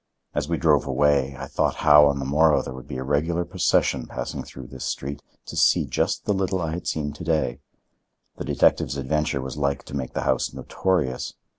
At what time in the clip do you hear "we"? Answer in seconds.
0.49-0.57